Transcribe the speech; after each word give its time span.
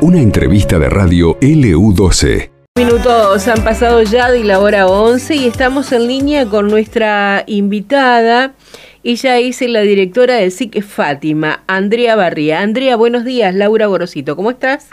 Una 0.00 0.20
entrevista 0.20 0.78
de 0.78 0.88
radio 0.88 1.38
LU12. 1.40 2.50
Minutos 2.76 3.48
han 3.48 3.62
pasado 3.62 4.02
ya 4.02 4.30
de 4.30 4.44
la 4.44 4.58
hora 4.58 4.86
11 4.86 5.36
y 5.36 5.46
estamos 5.46 5.92
en 5.92 6.08
línea 6.08 6.46
con 6.46 6.68
nuestra 6.68 7.44
invitada. 7.46 8.52
Ella 9.04 9.38
es 9.38 9.60
la 9.62 9.80
directora 9.80 10.34
del 10.34 10.50
SIC 10.50 10.82
Fátima, 10.82 11.60
Andrea 11.66 12.16
Barría. 12.16 12.60
Andrea, 12.60 12.96
buenos 12.96 13.24
días. 13.24 13.54
Laura 13.54 13.86
Gorosito, 13.86 14.36
¿cómo 14.36 14.50
estás? 14.50 14.90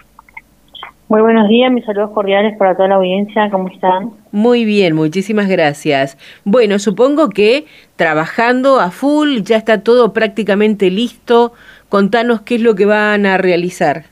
Muy 1.10 1.22
buenos 1.22 1.48
días, 1.50 1.72
mis 1.72 1.86
saludos 1.86 2.12
cordiales 2.12 2.56
para 2.60 2.76
toda 2.76 2.90
la 2.90 2.96
audiencia, 2.96 3.50
¿cómo 3.50 3.68
están? 3.70 4.12
Muy 4.32 4.64
bien, 4.64 4.96
muchísimas 4.96 5.48
gracias. 5.48 6.20
Bueno, 6.46 6.78
supongo 6.78 7.30
que 7.30 7.66
trabajando 7.96 8.80
a 8.80 8.92
full, 8.92 9.40
ya 9.42 9.58
está 9.58 9.82
todo 9.82 10.14
prácticamente 10.14 10.92
listo. 10.92 11.54
Contanos 11.90 12.42
qué 12.42 12.56
es 12.56 12.62
lo 12.62 12.76
que 12.76 12.86
van 12.86 13.26
a 13.26 13.38
realizar. 13.38 14.04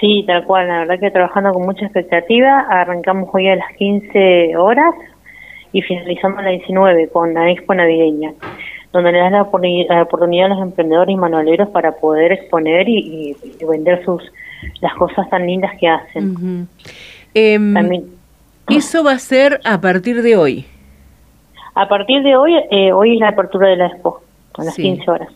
Sí, 0.00 0.24
tal 0.26 0.44
cual, 0.44 0.68
la 0.68 0.78
verdad 0.78 0.98
que 0.98 1.10
trabajando 1.10 1.52
con 1.52 1.66
mucha 1.66 1.84
expectativa. 1.84 2.60
Arrancamos 2.70 3.28
hoy 3.32 3.48
a 3.48 3.56
las 3.56 3.70
15 3.76 4.56
horas 4.56 4.94
y 5.72 5.82
finalizamos 5.82 6.38
a 6.38 6.42
las 6.42 6.52
19 6.52 7.08
con 7.08 7.34
la 7.34 7.50
expo 7.50 7.74
navideña, 7.74 8.32
donde 8.92 9.12
le 9.12 9.18
da 9.18 9.30
la, 9.30 9.42
oportunidad 9.42 10.46
a 10.46 10.48
los 10.54 10.62
emprendedores 10.62 11.12
y 11.12 11.16
manualeros 11.16 11.68
para 11.68 11.92
poder 11.92 12.32
exponer 12.32 12.88
y, 12.88 13.36
vender 13.68 14.02
sus 14.04 14.22
las 14.80 14.94
cosas 14.94 15.28
tan 15.30 15.46
lindas 15.46 15.72
que 15.78 15.88
hacen. 15.88 16.68
Em, 17.34 17.74
También, 17.74 18.04
eso 18.68 19.04
va 19.04 19.12
a 19.12 19.18
ser 19.18 19.60
a 19.64 19.80
partir 19.80 20.22
de 20.22 20.36
hoy. 20.36 20.64
A 21.74 21.88
partir 21.88 22.22
de 22.22 22.36
hoy, 22.36 22.54
eh, 22.70 22.92
hoy 22.92 23.14
es 23.14 23.20
la 23.20 23.28
apertura 23.28 23.68
de 23.68 23.76
la 23.76 23.86
expo, 23.86 24.22
a 24.56 24.64
las 24.64 24.76
15 24.76 25.10
horas 25.10 25.28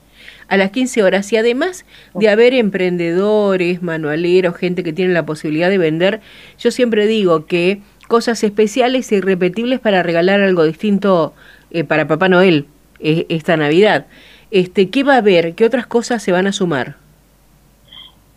a 0.48 0.57
las 0.57 0.71
15 0.71 1.03
horas. 1.03 1.33
Y 1.33 1.37
además 1.37 1.84
de 2.15 2.29
haber 2.29 2.55
emprendedores, 2.55 3.83
manualeros, 3.83 4.57
gente 4.57 4.83
que 4.83 4.93
tiene 4.93 5.12
la 5.12 5.27
posibilidad 5.27 5.71
de 5.71 5.79
vender, 5.79 6.21
yo 6.59 6.71
siempre 6.71 7.07
digo 7.07 7.46
que 7.46 7.80
cosas 8.09 8.43
especiales 8.45 9.10
e 9.13 9.16
irrepetibles 9.16 9.80
para 9.80 10.02
regalar 10.02 10.41
algo 10.41 10.65
distinto 10.65 11.33
eh, 11.71 11.85
para 11.85 12.07
Papá 12.07 12.29
Noel 12.29 12.66
eh, 13.01 13.27
esta 13.29 13.57
Navidad. 13.57 14.07
Este, 14.51 14.91
¿Qué 14.91 15.02
va 15.02 15.15
a 15.15 15.18
haber? 15.18 15.55
¿Qué 15.55 15.65
otras 15.65 15.87
cosas 15.87 16.23
se 16.23 16.33
van 16.33 16.46
a 16.46 16.52
sumar? 16.52 16.96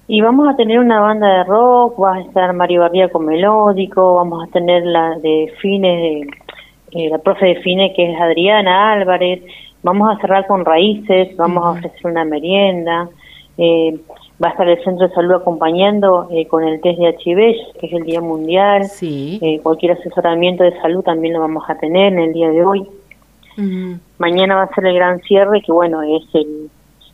Y 0.09 0.21
vamos 0.21 0.47
a 0.47 0.55
tener 0.55 0.79
una 0.79 1.01
banda 1.01 1.27
de 1.39 1.43
rock, 1.43 2.01
va 2.01 2.15
a 2.15 2.21
estar 2.21 2.53
Mario 2.53 2.81
Barría 2.81 3.09
con 3.09 3.25
melódico, 3.25 4.15
vamos 4.15 4.47
a 4.47 4.51
tener 4.51 4.85
la 4.85 5.17
de 5.19 5.53
Fine, 5.61 6.21
eh, 6.91 7.09
la 7.09 7.17
profe 7.17 7.47
de 7.47 7.55
Fine 7.57 7.93
que 7.93 8.13
es 8.13 8.21
Adriana 8.21 8.93
Álvarez, 8.93 9.43
Vamos 9.83 10.09
a 10.09 10.19
cerrar 10.19 10.47
con 10.47 10.65
raíces, 10.65 11.35
vamos 11.37 11.63
a 11.63 11.69
ofrecer 11.71 12.05
una 12.05 12.25
merienda, 12.25 13.09
eh, 13.57 13.99
va 14.43 14.49
a 14.49 14.51
estar 14.51 14.67
el 14.67 14.83
centro 14.83 15.07
de 15.07 15.13
salud 15.13 15.35
acompañando 15.35 16.27
eh, 16.31 16.47
con 16.47 16.63
el 16.63 16.81
test 16.81 16.99
de 16.99 17.15
HIV, 17.23 17.79
que 17.79 17.87
es 17.87 17.93
el 17.93 18.03
Día 18.03 18.21
Mundial. 18.21 18.85
Sí. 18.85 19.39
Eh, 19.41 19.59
cualquier 19.61 19.93
asesoramiento 19.93 20.63
de 20.63 20.79
salud 20.81 21.03
también 21.03 21.33
lo 21.33 21.41
vamos 21.41 21.63
a 21.69 21.77
tener 21.77 22.13
en 22.13 22.19
el 22.19 22.33
día 22.33 22.49
de 22.49 22.63
hoy. 22.63 22.87
Mañana 24.19 24.55
va 24.55 24.63
a 24.63 24.75
ser 24.75 24.85
el 24.85 24.93
gran 24.93 25.19
cierre, 25.21 25.63
que 25.63 25.71
bueno, 25.71 26.03
es 26.03 26.23
el 26.35 26.69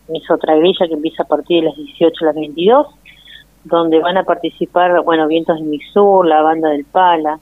es 0.10 0.30
otra 0.30 0.56
grilla 0.56 0.88
que 0.88 0.94
empieza 0.94 1.24
a 1.24 1.28
partir 1.28 1.62
de 1.62 1.70
las 1.70 1.78
18 1.78 2.14
a 2.22 2.26
las 2.28 2.36
22, 2.36 2.88
donde 3.64 4.00
van 4.00 4.18
a 4.18 4.24
participar, 4.24 5.02
bueno, 5.04 5.28
Vientos 5.28 5.60
de 5.60 5.66
Mixur, 5.66 6.26
la 6.26 6.42
banda 6.42 6.70
del 6.70 6.86
Pala, 6.86 7.40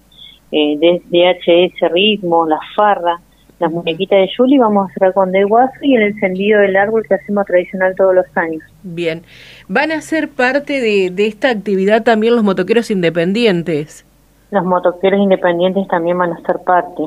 eh, 0.52 0.78
DHS 0.78 1.92
Ritmo, 1.92 2.46
La 2.46 2.60
Farra, 2.76 3.20
las 3.62 3.72
muñequitas 3.72 4.20
de 4.20 4.30
Julie, 4.36 4.60
vamos 4.60 4.90
a 4.90 4.94
cerrar 4.94 5.14
con 5.14 5.32
de 5.32 5.44
guaso 5.44 5.74
y 5.82 5.96
el 5.96 6.04
encendido 6.04 6.60
del 6.60 6.76
árbol 6.76 7.06
que 7.08 7.16
hacemos 7.16 7.46
tradicional 7.46 7.94
todos 7.96 8.14
los 8.14 8.26
años. 8.36 8.62
Bien. 8.84 9.24
¿Van 9.68 9.92
a 9.92 10.02
ser 10.02 10.30
parte 10.30 10.82
de, 10.82 11.14
esta 11.26 11.50
actividad 11.50 12.04
también 12.04 12.36
los 12.36 12.44
motoqueros 12.44 12.92
independientes? 12.92 14.06
Los 14.50 14.66
motoqueros 14.66 15.20
independientes 15.20 15.88
también 15.88 16.18
van 16.18 16.34
a 16.34 16.42
ser 16.42 16.58
parte. 16.66 17.04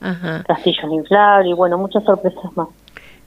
Ajá. 0.00 0.44
Castillos 0.46 0.92
inflables 0.92 1.50
y 1.50 1.54
bueno, 1.54 1.78
muchas 1.78 2.04
sorpresas 2.04 2.56
más. 2.56 2.68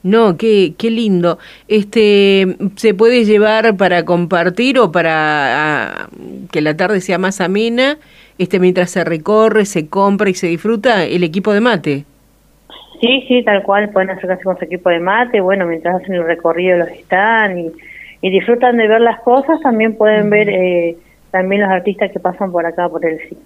No, 0.02 0.38
qué, 0.38 0.74
qué 0.78 0.90
lindo. 0.90 1.38
Este, 1.68 2.56
¿Se 2.76 2.94
puede 2.94 3.24
llevar 3.24 3.76
para 3.76 4.04
compartir 4.04 4.78
o 4.78 4.90
para 4.92 6.08
que 6.50 6.62
la 6.62 6.76
tarde 6.76 7.02
sea 7.02 7.18
más 7.18 7.40
amena? 7.40 7.98
Este, 8.38 8.58
mientras 8.58 8.90
se 8.90 9.04
recorre, 9.04 9.66
se 9.66 9.88
compra 9.88 10.30
y 10.30 10.34
se 10.34 10.46
disfruta 10.46 11.04
el 11.04 11.22
equipo 11.22 11.52
de 11.52 11.60
mate. 11.60 12.06
Sí, 13.00 13.24
sí, 13.28 13.42
tal 13.42 13.62
cual, 13.62 13.90
pueden 13.90 14.10
acercarse 14.10 14.44
con 14.44 14.58
su 14.58 14.64
equipo 14.64 14.90
de 14.90 15.00
mate, 15.00 15.40
bueno, 15.40 15.66
mientras 15.66 16.02
hacen 16.02 16.14
el 16.14 16.24
recorrido 16.24 16.78
los 16.78 16.88
están 16.88 17.58
y, 17.58 17.72
disfrutan 18.22 18.76
de 18.76 18.86
ver 18.86 19.00
las 19.00 19.20
cosas, 19.20 19.60
también 19.62 19.96
pueden 19.96 20.28
ver 20.28 20.50
eh, 20.50 20.96
también 21.30 21.62
los 21.62 21.70
artistas 21.70 22.12
que 22.12 22.20
pasan 22.20 22.52
por 22.52 22.66
acá, 22.66 22.88
por 22.88 23.04
el 23.06 23.18
sitio. 23.20 23.38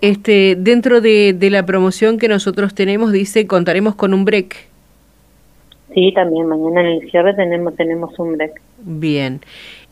Este, 0.00 0.56
dentro 0.58 1.00
de, 1.00 1.34
de 1.34 1.50
la 1.50 1.64
promoción 1.64 2.18
que 2.18 2.26
nosotros 2.26 2.74
tenemos, 2.74 3.12
dice, 3.12 3.46
contaremos 3.46 3.94
con 3.94 4.14
un 4.14 4.24
break. 4.24 4.56
Sí, 5.94 6.12
también 6.14 6.46
mañana 6.46 6.80
en 6.80 6.86
el 6.86 7.10
cierre 7.10 7.34
tenemos, 7.34 7.76
tenemos 7.76 8.18
un 8.18 8.36
break. 8.36 8.60
Bien. 8.78 9.40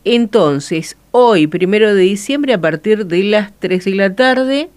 Entonces, 0.03 0.97
hoy, 1.11 1.47
primero 1.47 1.93
de 1.93 2.01
diciembre, 2.01 2.53
a 2.53 2.61
partir 2.61 3.05
de 3.05 3.23
las 3.23 3.53
3 3.59 3.85
de 3.85 3.95
la 3.95 4.15
tarde, 4.15 4.69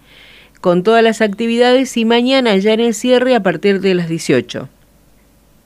con 0.63 0.81
todas 0.81 1.03
las 1.03 1.21
actividades 1.21 1.97
y 1.97 2.05
mañana 2.05 2.55
ya 2.55 2.71
en 2.71 2.79
el 2.79 2.93
cierre 2.93 3.35
a 3.35 3.41
partir 3.43 3.81
de 3.81 3.95
las 3.95 4.07
18. 4.07 4.69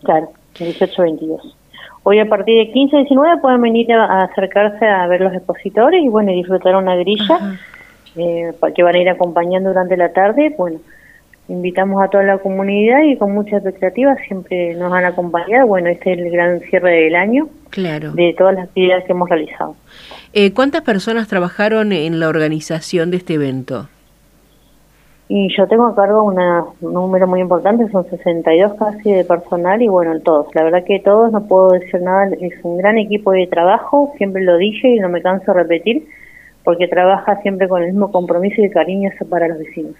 Claro, 0.01 0.31
18-22. 0.55 1.53
Hoy 2.01 2.17
a 2.17 2.25
partir 2.25 2.65
de 2.65 2.73
15-19 2.73 3.39
pueden 3.39 3.61
venir 3.61 3.93
a, 3.93 4.23
acercarse 4.23 4.83
a 4.87 5.05
ver 5.05 5.21
los 5.21 5.35
expositores 5.35 6.03
y 6.03 6.07
bueno, 6.07 6.31
disfrutar 6.31 6.75
una 6.75 6.95
grilla 6.95 7.59
eh, 8.15 8.51
que 8.75 8.81
van 8.81 8.95
a 8.95 8.97
ir 8.97 9.07
acompañando 9.07 9.69
durante 9.69 9.97
la 9.97 10.11
tarde. 10.13 10.55
Bueno, 10.57 10.79
invitamos 11.47 12.03
a 12.03 12.07
toda 12.07 12.23
la 12.23 12.39
comunidad 12.39 13.03
y 13.03 13.17
con 13.17 13.35
mucha 13.35 13.57
expectativa 13.57 14.15
siempre 14.27 14.73
nos 14.73 14.91
han 14.91 15.05
acompañado. 15.05 15.67
Bueno, 15.67 15.89
este 15.89 16.13
es 16.13 16.17
el 16.17 16.31
gran 16.31 16.59
cierre 16.61 17.03
del 17.03 17.15
año 17.15 17.49
claro. 17.69 18.13
de 18.13 18.33
todas 18.35 18.55
las 18.55 18.63
actividades 18.63 19.05
que 19.05 19.11
hemos 19.11 19.29
realizado. 19.29 19.75
Eh, 20.33 20.53
¿Cuántas 20.53 20.81
personas 20.81 21.27
trabajaron 21.27 21.91
en 21.91 22.19
la 22.19 22.29
organización 22.29 23.11
de 23.11 23.17
este 23.17 23.35
evento? 23.35 23.89
Y 25.29 25.53
yo 25.57 25.67
tengo 25.67 25.87
a 25.87 25.95
cargo 25.95 26.23
un 26.23 26.37
número 26.79 27.27
muy 27.27 27.41
importante, 27.41 27.89
son 27.91 28.09
62 28.09 28.75
casi 28.75 29.11
de 29.11 29.25
personal 29.25 29.81
y 29.81 29.89
bueno, 29.89 30.17
todos. 30.21 30.47
La 30.55 30.63
verdad 30.63 30.85
que 30.85 30.99
todos, 30.99 31.33
no 31.33 31.47
puedo 31.47 31.71
decir 31.71 32.01
nada, 32.01 32.29
es 32.39 32.53
un 32.63 32.77
gran 32.77 32.97
equipo 32.97 33.31
de 33.31 33.45
trabajo, 33.47 34.13
siempre 34.17 34.43
lo 34.43 34.57
dije 34.57 34.87
y 34.87 34.99
no 34.99 35.09
me 35.09 35.21
canso 35.21 35.51
de 35.51 35.63
repetir, 35.63 36.07
porque 36.63 36.87
trabaja 36.87 37.41
siempre 37.41 37.67
con 37.67 37.81
el 37.83 37.89
mismo 37.89 38.11
compromiso 38.11 38.61
y 38.61 38.69
cariño 38.69 39.11
para 39.29 39.49
los 39.49 39.59
vecinos. 39.59 39.95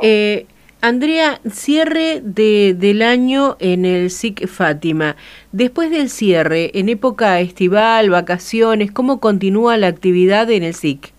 eh, 0.00 0.46
Andrea, 0.84 1.40
cierre 1.50 2.20
de, 2.22 2.74
del 2.78 3.00
año 3.00 3.56
en 3.58 3.86
el 3.86 4.10
SIC 4.10 4.46
Fátima. 4.46 5.16
Después 5.50 5.90
del 5.90 6.10
cierre, 6.10 6.78
en 6.78 6.90
época 6.90 7.40
estival, 7.40 8.10
vacaciones, 8.10 8.92
¿cómo 8.92 9.18
continúa 9.18 9.78
la 9.78 9.86
actividad 9.86 10.50
en 10.50 10.62
el 10.62 10.74
SIC? 10.74 11.13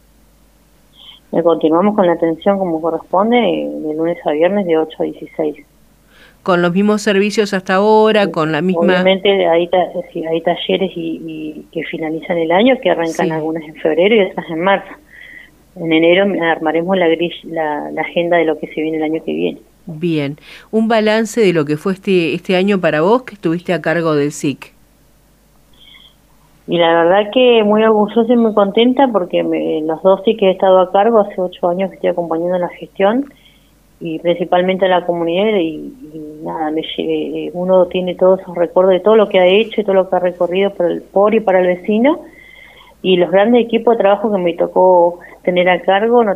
Continuamos 1.43 1.95
con 1.95 2.07
la 2.07 2.13
atención 2.13 2.57
como 2.57 2.81
corresponde 2.81 3.37
de 3.37 3.93
lunes 3.93 4.17
a 4.25 4.31
viernes 4.31 4.65
de 4.65 4.77
8 4.77 4.97
a 4.99 5.03
16. 5.03 5.55
Con 6.43 6.61
los 6.61 6.73
mismos 6.73 7.01
servicios 7.01 7.53
hasta 7.53 7.75
ahora, 7.75 8.31
con 8.31 8.51
la 8.51 8.61
misma... 8.61 8.81
Obviamente 8.81 9.47
hay, 9.47 9.67
hay 10.29 10.41
talleres 10.41 10.91
y, 10.95 11.65
que 11.71 11.83
finalizan 11.83 12.37
el 12.37 12.51
año, 12.51 12.79
que 12.81 12.91
arrancan 12.91 13.31
algunas 13.31 13.63
en 13.63 13.75
febrero 13.75 14.15
y 14.15 14.21
otras 14.29 14.49
en 14.49 14.61
marzo. 14.61 14.93
En 15.75 15.91
enero 15.91 16.25
armaremos 16.43 16.95
la, 16.97 17.07
la, 17.07 17.91
la 17.91 18.01
agenda 18.01 18.37
de 18.37 18.45
lo 18.45 18.57
que 18.59 18.67
se 18.67 18.81
viene 18.81 18.97
el 18.97 19.03
año 19.03 19.23
que 19.23 19.33
viene. 19.33 19.59
Bien. 19.87 20.37
Un 20.71 20.87
balance 20.87 21.41
de 21.41 21.51
lo 21.51 21.65
que 21.65 21.77
fue 21.77 21.93
este, 21.93 22.33
este 22.33 22.55
año 22.55 22.79
para 22.79 23.01
vos 23.01 23.23
que 23.23 23.33
estuviste 23.33 23.73
a 23.73 23.81
cargo 23.81 24.15
del 24.15 24.31
SIC. 24.31 24.74
Y 26.67 26.77
la 26.77 27.03
verdad 27.03 27.29
que 27.31 27.63
muy 27.63 27.83
orgullosa 27.83 28.33
y 28.33 28.37
muy 28.37 28.53
contenta 28.53 29.07
porque 29.11 29.43
los 29.83 30.01
dos 30.01 30.21
sí 30.25 30.35
que 30.35 30.47
he 30.47 30.51
estado 30.51 30.79
a 30.79 30.91
cargo, 30.91 31.19
hace 31.19 31.39
ocho 31.39 31.67
años 31.69 31.89
que 31.89 31.95
estoy 31.95 32.09
acompañando 32.09 32.57
la 32.57 32.69
gestión 32.69 33.25
y 33.99 34.19
principalmente 34.19 34.85
a 34.85 34.89
la 34.89 35.05
comunidad 35.05 35.57
y, 35.59 35.93
nada, 36.43 36.71
me, 36.71 36.81
uno 37.53 37.85
tiene 37.85 38.15
todos 38.15 38.41
esos 38.41 38.55
recuerdos 38.55 38.93
de 38.93 38.99
todo 38.99 39.15
lo 39.15 39.29
que 39.29 39.39
ha 39.39 39.45
hecho 39.45 39.81
y 39.81 39.83
todo 39.83 39.95
lo 39.95 40.09
que 40.09 40.15
ha 40.15 40.19
recorrido 40.19 40.71
por, 40.71 40.91
el, 40.91 41.01
por 41.01 41.35
y 41.35 41.39
para 41.39 41.59
el 41.59 41.67
vecino. 41.67 42.19
Y 43.01 43.17
los 43.17 43.29
grandes 43.29 43.63
equipos 43.63 43.95
de 43.95 44.01
trabajo 44.01 44.31
que 44.31 44.39
me 44.39 44.53
tocó 44.53 45.19
tener 45.43 45.69
a 45.69 45.81
cargo, 45.83 46.23
la 46.23 46.35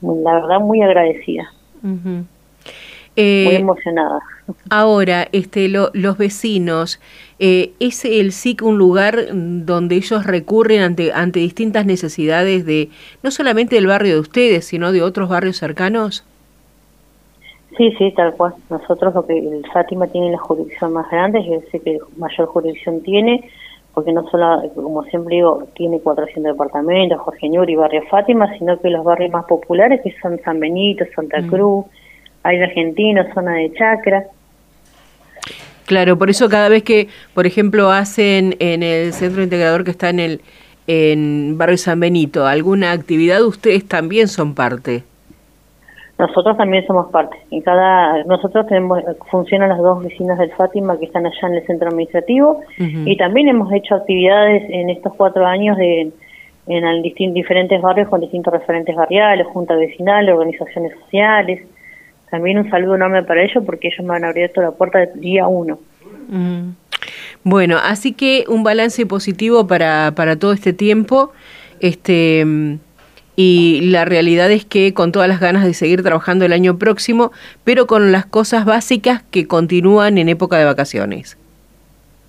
verdad 0.00 0.60
muy 0.60 0.80
agradecida. 0.80 1.52
Eh, 3.16 3.44
muy 3.46 3.56
emocionada. 3.56 4.20
Ahora, 4.68 5.28
este, 5.32 5.68
los 5.68 6.18
vecinos, 6.18 7.00
eh, 7.38 7.72
¿es 7.80 8.04
el 8.04 8.32
SIC 8.32 8.62
un 8.62 8.78
lugar 8.78 9.26
donde 9.32 9.96
ellos 9.96 10.26
recurren 10.26 10.80
ante, 10.82 11.12
ante 11.12 11.40
distintas 11.40 11.86
necesidades 11.86 12.64
de, 12.66 12.90
no 13.22 13.30
solamente 13.30 13.76
del 13.76 13.86
barrio 13.86 14.14
de 14.14 14.20
ustedes, 14.20 14.64
sino 14.64 14.92
de 14.92 15.02
otros 15.02 15.28
barrios 15.28 15.56
cercanos? 15.56 16.24
Sí, 17.76 17.92
sí, 17.96 18.12
tal 18.12 18.34
cual. 18.34 18.54
Nosotros 18.68 19.14
lo 19.14 19.26
que 19.26 19.38
el 19.38 19.64
Fátima 19.72 20.06
tiene 20.08 20.32
la 20.32 20.38
jurisdicción 20.38 20.92
más 20.92 21.10
grande, 21.10 21.38
es 21.40 21.62
decir, 21.62 21.82
que 21.82 21.98
mayor 22.16 22.46
jurisdicción 22.48 23.00
tiene, 23.02 23.48
porque 23.94 24.12
no 24.12 24.28
solo, 24.28 24.62
como 24.74 25.02
siempre 25.04 25.36
digo, 25.36 25.64
tiene 25.74 26.00
400 26.00 26.52
departamentos, 26.52 27.20
Jorge 27.20 27.48
Ñuri, 27.48 27.76
Barrio 27.76 28.02
Fátima, 28.10 28.52
sino 28.58 28.78
que 28.78 28.90
los 28.90 29.04
barrios 29.04 29.32
más 29.32 29.46
populares, 29.46 30.00
que 30.02 30.14
son 30.20 30.38
San 30.44 30.60
Benito, 30.60 31.04
Santa 31.14 31.40
mm. 31.40 31.50
Hay 32.42 32.60
Argentino, 32.60 33.22
zona 33.34 33.54
de 33.54 33.72
Chacra. 33.74 34.24
Claro, 35.86 36.16
por 36.16 36.30
eso 36.30 36.48
cada 36.48 36.68
vez 36.68 36.82
que, 36.82 37.08
por 37.34 37.46
ejemplo, 37.46 37.90
hacen 37.90 38.54
en 38.60 38.82
el 38.82 39.12
centro 39.12 39.42
integrador 39.42 39.84
que 39.84 39.90
está 39.90 40.10
en 40.10 40.20
el 40.20 40.40
en 40.86 41.56
Barrio 41.56 41.76
San 41.76 42.00
Benito 42.00 42.46
alguna 42.46 42.90
actividad, 42.92 43.42
ustedes 43.42 43.86
también 43.86 44.26
son 44.26 44.54
parte. 44.54 45.04
Nosotros 46.18 46.56
también 46.56 46.86
somos 46.86 47.10
parte. 47.10 47.36
En 47.50 47.62
cada, 47.62 48.24
nosotros 48.24 48.66
tenemos, 48.66 49.00
funcionan 49.30 49.70
las 49.70 49.78
dos 49.78 49.98
oficinas 49.98 50.38
del 50.38 50.50
Fátima 50.52 50.98
que 50.98 51.06
están 51.06 51.26
allá 51.26 51.48
en 51.48 51.54
el 51.54 51.66
centro 51.66 51.88
administrativo 51.88 52.60
y 52.76 53.16
también 53.16 53.48
hemos 53.48 53.72
hecho 53.72 53.94
actividades 53.94 54.64
en 54.68 54.90
estos 54.90 55.14
cuatro 55.14 55.46
años 55.46 55.78
de, 55.78 56.12
en 56.66 57.34
diferentes 57.34 57.80
barrios 57.80 58.08
con 58.08 58.20
distintos 58.20 58.52
referentes 58.52 58.94
barriales, 58.94 59.46
juntas 59.46 59.78
vecinales, 59.78 60.34
organizaciones 60.34 60.92
sociales. 61.00 61.62
También 62.30 62.58
un 62.58 62.70
saludo 62.70 62.94
enorme 62.94 63.22
para 63.22 63.42
ellos 63.42 63.62
porque 63.64 63.88
ellos 63.88 64.06
me 64.06 64.14
han 64.14 64.24
abierto 64.24 64.62
la 64.62 64.70
puerta 64.70 64.98
del 65.00 65.20
día 65.20 65.48
uno. 65.48 65.78
Bueno, 67.42 67.78
así 67.82 68.12
que 68.12 68.44
un 68.48 68.62
balance 68.62 69.04
positivo 69.06 69.66
para, 69.66 70.12
para 70.14 70.36
todo 70.36 70.52
este 70.52 70.72
tiempo. 70.72 71.32
Este 71.80 72.44
y 73.42 73.90
la 73.90 74.04
realidad 74.04 74.50
es 74.50 74.66
que 74.66 74.92
con 74.92 75.12
todas 75.12 75.26
las 75.26 75.40
ganas 75.40 75.64
de 75.64 75.72
seguir 75.72 76.02
trabajando 76.02 76.44
el 76.44 76.52
año 76.52 76.76
próximo, 76.76 77.32
pero 77.64 77.86
con 77.86 78.12
las 78.12 78.26
cosas 78.26 78.66
básicas 78.66 79.22
que 79.30 79.46
continúan 79.46 80.18
en 80.18 80.28
época 80.28 80.58
de 80.58 80.66
vacaciones. 80.66 81.38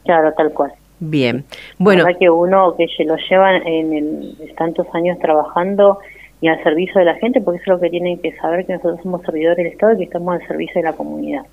Claro, 0.05 0.31
tal 0.37 0.53
cual. 0.53 0.71
Bien, 1.01 1.43
bueno. 1.79 2.05
que 2.17 2.29
uno 2.29 2.75
que 2.77 2.87
se 2.95 3.03
lo 3.03 3.17
llevan 3.29 3.55
en 3.67 3.91
el, 3.91 4.53
tantos 4.55 4.87
años 4.93 5.19
trabajando 5.19 5.99
y 6.41 6.47
al 6.47 6.61
servicio 6.63 6.99
de 6.99 7.05
la 7.05 7.15
gente, 7.15 7.39
porque 7.39 7.61
eso 7.61 7.71
es 7.71 7.77
lo 7.77 7.79
que 7.79 7.89
tienen 7.91 8.17
que 8.19 8.35
saber, 8.37 8.65
que 8.65 8.73
nosotros 8.73 8.99
somos 9.03 9.21
servidores 9.21 9.57
del 9.57 9.67
Estado 9.67 9.93
y 9.93 9.97
que 9.97 10.03
estamos 10.05 10.41
al 10.41 10.47
servicio 10.47 10.81
de 10.81 10.83
la 10.83 10.93
comunidad. 10.93 11.43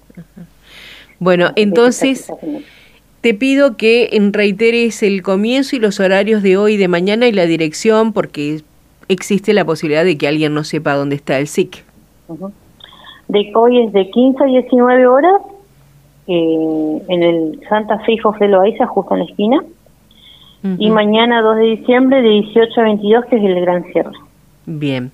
Bueno, 1.19 1.51
entonces 1.57 2.33
te 3.21 3.35
pido 3.35 3.77
que 3.77 4.09
reiteres 4.33 5.03
el 5.03 5.23
comienzo 5.23 5.77
y 5.77 5.79
los 5.79 6.01
horarios 6.01 6.43
de 6.43 6.57
hoy 6.57 6.75
y 6.75 6.77
de 6.79 6.89
mañana 6.89 7.27
y 7.29 7.33
la 7.33 7.45
dirección, 7.45 8.15
porque 8.15 8.63
existe 9.09 9.53
la 9.53 9.65
posibilidad 9.65 10.05
de 10.05 10.17
que 10.17 10.27
alguien 10.27 10.55
no 10.55 10.65
sepa 10.65 10.95
dónde 10.95 11.17
está 11.17 11.39
el 11.39 11.49
SIC. 11.49 11.85
De 13.29 13.53
hoy 13.55 13.85
es 13.85 13.93
de 13.93 14.09
15 14.09 14.43
a 14.43 14.47
19 14.47 15.07
horas 15.07 15.43
eh, 16.29 17.03
en 17.09 17.23
el 17.23 17.61
Santa 17.69 17.99
Fe 18.01 18.13
y 18.13 18.19
José 18.19 18.49
Loaiza, 18.49 18.87
justo 18.87 19.15
en 19.15 19.21
la 19.21 19.27
esquina. 19.27 19.65
Y 20.79 20.91
mañana 20.91 21.41
2 21.41 21.57
de 21.57 21.63
diciembre 21.63 22.21
de 22.21 22.31
18 22.31 22.81
a 22.81 22.85
22, 22.85 23.25
que 23.27 23.37
es 23.37 23.45
el 23.45 23.61
gran 23.61 23.85
cierre. 23.93 24.11
Bien. 24.71 25.13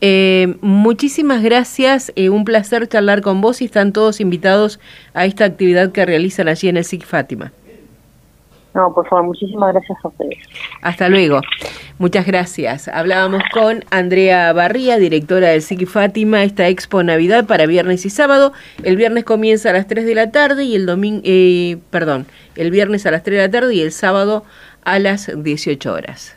Eh, 0.00 0.54
muchísimas 0.60 1.42
gracias. 1.42 2.12
Eh, 2.14 2.30
un 2.30 2.44
placer 2.44 2.86
charlar 2.86 3.20
con 3.20 3.40
vos 3.40 3.60
y 3.60 3.64
están 3.64 3.92
todos 3.92 4.20
invitados 4.20 4.78
a 5.12 5.24
esta 5.24 5.44
actividad 5.44 5.90
que 5.90 6.06
realizan 6.06 6.46
allí 6.46 6.68
en 6.68 6.76
el 6.76 6.84
SIC 6.84 7.04
Fátima. 7.04 7.52
No, 8.74 8.94
por 8.94 9.06
favor, 9.08 9.24
muchísimas 9.24 9.72
gracias 9.72 9.98
a 10.04 10.08
ustedes. 10.08 10.38
Hasta 10.82 11.08
luego. 11.08 11.40
Muchas 11.98 12.24
gracias. 12.26 12.86
Hablábamos 12.86 13.42
con 13.52 13.84
Andrea 13.90 14.52
Barría, 14.52 14.98
directora 14.98 15.48
del 15.48 15.62
SIC 15.62 15.86
Fátima, 15.86 16.44
esta 16.44 16.68
Expo 16.68 17.02
Navidad 17.02 17.46
para 17.46 17.66
viernes 17.66 18.06
y 18.06 18.10
sábado. 18.10 18.52
El 18.84 18.96
viernes 18.96 19.24
comienza 19.24 19.70
a 19.70 19.72
las 19.72 19.88
3 19.88 20.06
de 20.06 20.14
la 20.14 20.30
tarde 20.30 20.62
y 20.62 20.76
el 20.76 20.86
domingo, 20.86 21.22
eh, 21.24 21.78
perdón, 21.90 22.26
el 22.54 22.70
viernes 22.70 23.04
a 23.04 23.10
las 23.10 23.24
3 23.24 23.36
de 23.36 23.42
la 23.48 23.50
tarde 23.50 23.74
y 23.74 23.80
el 23.80 23.90
sábado 23.90 24.44
a 24.84 25.00
las 25.00 25.28
18 25.34 25.92
horas. 25.92 26.36